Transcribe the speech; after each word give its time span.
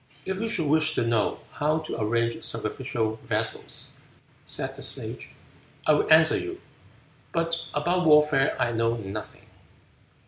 "If 0.25 0.41
you 0.41 0.47
should 0.47 0.67
wish 0.67 0.95
to 0.95 1.05
know 1.05 1.41
how 1.51 1.77
to 1.77 2.01
arrange 2.01 2.43
sacrificial 2.43 3.17
vessels," 3.23 3.89
said 4.45 4.75
the 4.75 4.81
Sage, 4.81 5.35
"I 5.85 5.93
will 5.93 6.11
answer 6.11 6.39
you, 6.39 6.59
but 7.31 7.65
about 7.75 8.07
warfare 8.07 8.55
I 8.59 8.71
know 8.71 8.95
nothing." 8.95 9.45